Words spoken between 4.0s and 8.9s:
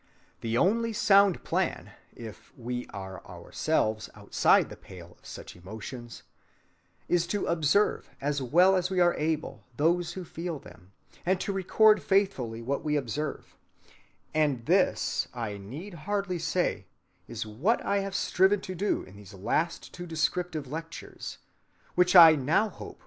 outside the pale of such emotions, is to observe as well as